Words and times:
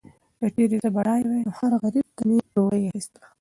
که 0.39 0.47
چیرې 0.55 0.77
زه 0.83 0.89
بډایه 0.95 1.25
وای، 1.27 1.41
نو 1.47 1.51
هر 1.59 1.71
غریب 1.81 2.07
ته 2.15 2.21
به 2.25 2.25
مې 2.27 2.37
ډوډۍ 2.53 2.81
اخیستله. 2.87 3.25